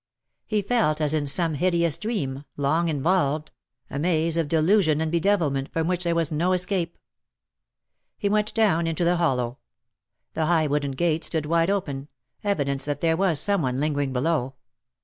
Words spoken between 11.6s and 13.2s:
open— evidence that there